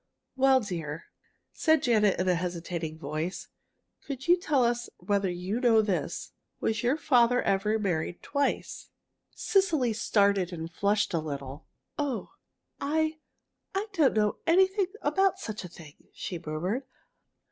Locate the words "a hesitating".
2.27-2.97